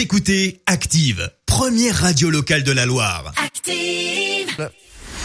Vous 0.00 0.04
écoutez 0.04 0.62
Active, 0.64 1.30
première 1.44 1.94
radio 1.94 2.30
locale 2.30 2.62
de 2.62 2.72
la 2.72 2.86
Loire. 2.86 3.34
Active. 3.36 4.70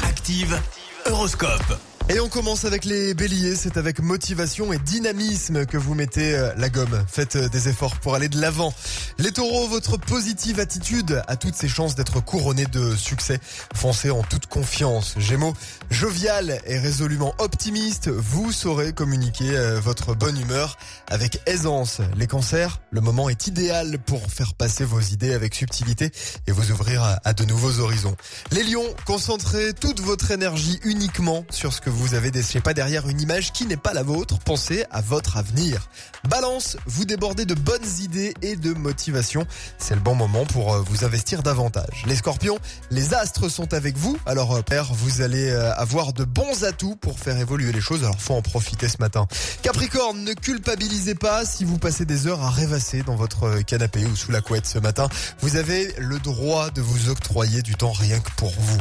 Active, 0.04 0.60
Horoscope. 1.06 1.80
Et 2.10 2.20
on 2.20 2.28
commence 2.28 2.66
avec 2.66 2.84
les 2.84 3.14
béliers, 3.14 3.56
c'est 3.56 3.78
avec 3.78 4.00
motivation 4.00 4.74
et 4.74 4.78
dynamisme 4.78 5.66
que 5.66 5.78
vous 5.78 5.96
mettez 5.96 6.36
euh, 6.36 6.52
la 6.58 6.70
gomme. 6.70 7.04
Faites 7.08 7.38
euh, 7.38 7.48
des 7.48 7.70
efforts 7.70 7.96
pour 8.02 8.16
aller 8.16 8.28
de 8.28 8.40
l'avant. 8.40 8.74
Les 9.18 9.32
taureaux, 9.32 9.70
votre 9.70 9.96
positive 9.96 10.60
attitude 10.60 11.24
a 11.30 11.38
toutes 11.38 11.56
ses 11.56 11.70
chances 11.70 11.96
d'être 11.96 12.20
couronnée 12.20 12.66
de 12.66 12.94
succès. 12.98 13.40
Foncez 13.74 14.12
en 14.12 14.24
toute 14.24 14.48
confiance. 14.48 15.16
Gémeaux, 15.18 15.54
jovial 15.90 16.60
et 16.66 16.78
résolument 16.78 17.34
optimiste, 17.38 18.10
vous 18.10 18.52
saurez 18.52 18.92
communiquer 18.92 19.56
euh, 19.56 19.80
votre 19.80 20.16
bonne 20.16 20.38
humeur 20.38 20.78
avec 21.08 21.40
aisance. 21.46 22.02
Les 22.18 22.28
cancers, 22.28 22.82
le 22.92 23.00
moment 23.00 23.30
est 23.30 23.48
idéal 23.48 24.00
pour 24.00 24.30
faire 24.30 24.54
passer 24.54 24.84
vos 24.84 25.00
idées 25.00 25.34
avec 25.34 25.56
subtilité 25.56 26.12
et 26.46 26.52
vous 26.52 26.72
ouvrir 26.72 27.20
à, 27.24 27.34
de 27.34 27.46
nouveaux 27.46 27.80
horizons. 27.80 28.18
Les 28.52 28.64
lions, 28.64 28.94
concentrez 29.06 29.74
toute 29.74 30.02
votre 30.02 30.32
énergie 30.32 30.82
uniquement 30.84 31.46
sur 31.50 31.72
ce 31.72 31.80
que 31.80 31.90
vous 31.90 32.16
avez 32.16 32.32
décelé 32.32 32.60
pas 32.60 32.74
derrière 32.74 33.08
une 33.08 33.22
image 33.22 33.54
qui 33.54 33.66
n'est 33.66 33.78
pas 33.78 33.94
la 33.94 34.04
vôtre. 34.04 34.40
Pensez 34.40 34.84
à 34.92 35.00
votre 35.00 35.38
avenir. 35.38 35.88
Balance, 36.28 36.76
vous 36.86 37.06
débordez 37.06 37.46
de 37.46 37.54
bonnes 37.54 38.02
idées 38.02 38.34
et 38.42 38.58
de 38.58 38.74
C'est 39.78 39.94
le 39.94 40.02
bon 40.02 40.16
moment 40.16 40.46
pour 40.46 40.74
euh, 40.74 40.82
vous 40.82 41.06
investir 41.06 41.44
davantage. 41.44 42.04
Les 42.08 42.16
scorpions, 42.16 42.58
les 42.90 43.14
astres 43.14 43.50
sont 43.50 43.74
avec 43.74 43.98
vous. 43.98 44.18
Alors, 44.26 44.56
euh, 44.56 44.62
père, 44.62 44.94
vous 44.94 45.22
allez 45.22 45.50
euh, 45.50 45.74
avoir 45.76 46.14
de 46.14 46.24
bons 46.24 46.64
atouts 46.64 46.96
pour 46.96 47.20
faire 47.20 47.38
évoluer 47.38 47.72
les 47.72 47.82
choses. 47.82 48.04
Alors, 48.04 48.20
faut 48.20 48.34
en 48.34 48.42
profiter 48.42 48.90
ce 48.90 48.98
matin. 49.00 49.28
Capricorne, 49.62 50.24
ne 50.24 50.34
culpabilisez 50.34 51.16
pas 51.16 51.46
si 51.46 51.66
vous 51.66 51.78
passez 51.78 52.06
des 52.06 52.26
heures 52.26 52.42
à 52.42 52.50
rêvasser 52.50 53.04
dans 53.04 53.16
votre 53.16 53.62
canapé 53.62 54.06
ou 54.06 54.16
sous 54.16 54.32
la 54.32 54.42
couette 54.42 54.66
ce 54.66 54.80
matin. 54.80 55.08
Vous 55.42 55.56
avez 55.56 55.94
le 56.00 56.20
droit 56.20 56.72
de 56.72 56.82
vous 56.82 57.10
octroyer 57.10 57.62
du 57.62 57.76
temps 57.76 57.92
rien 57.92 58.20
que 58.20 58.32
pour 58.38 58.54
vous. 58.58 58.78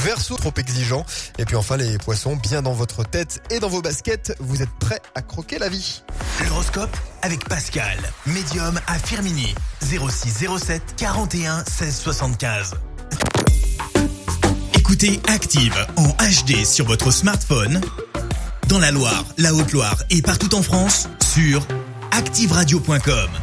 Verseau, 0.00 0.36
trop 0.36 0.52
exigeant. 0.56 1.06
Et 1.38 1.44
puis 1.44 1.56
enfin, 1.56 1.76
les 1.76 1.98
poissons, 1.98 2.36
bien 2.36 2.62
dans 2.62 2.74
votre 2.74 3.04
tête 3.04 3.42
et 3.50 3.58
dans 3.58 3.68
vos 3.68 3.80
baskets, 3.80 4.34
vous 4.38 4.62
êtes 4.62 4.72
prêts 4.80 5.00
à 5.14 5.22
croquer 5.22 5.58
la 5.58 5.68
vie. 5.68 6.02
L'horoscope 6.40 6.96
avec 7.22 7.48
Pascal, 7.48 7.98
médium 8.26 8.80
à 8.86 8.98
Firmini, 8.98 9.54
06 9.80 10.46
07 10.58 10.82
41 10.96 11.64
16 11.64 11.96
75. 11.96 12.74
Écoutez 14.74 15.20
Active 15.28 15.86
en 15.96 16.08
HD 16.08 16.64
sur 16.64 16.86
votre 16.86 17.10
smartphone, 17.10 17.80
dans 18.68 18.78
la 18.78 18.90
Loire, 18.90 19.24
la 19.38 19.54
Haute-Loire 19.54 20.02
et 20.10 20.22
partout 20.22 20.54
en 20.54 20.62
France, 20.62 21.08
sur 21.22 21.66
activeradio.com. 22.10 23.41